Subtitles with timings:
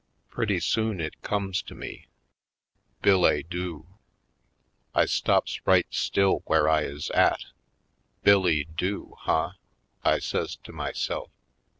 [0.31, 2.07] Pretty soon it comes to me—
[3.03, 3.85] billet douxl
[4.95, 7.45] I stops right still where I is at:
[8.23, 9.51] "Bill Lee do, huh?"
[10.03, 11.29] I says to myself.